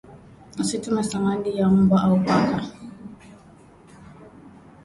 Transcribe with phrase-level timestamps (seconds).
[0.61, 2.63] Usitumie samadi ya mbwa au paka